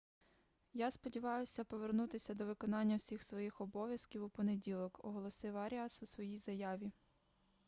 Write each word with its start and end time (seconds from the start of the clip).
я 0.73 0.91
сподіваюся 0.91 1.63
повернутися 1.63 2.33
до 2.33 2.45
виконання 2.45 2.95
всіх 2.95 3.23
своїх 3.25 3.61
обов'язків 3.61 4.23
у 4.23 4.29
понеділок- 4.29 4.99
оголосив 5.05 5.57
аріас 5.57 6.03
у 6.03 6.05
своїй 6.05 6.37
заяві 6.37 6.91